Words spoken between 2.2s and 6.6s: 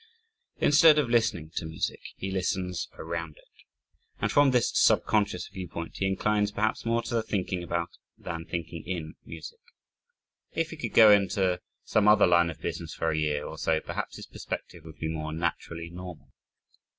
listens around it. And from this subconscious viewpoint, he inclines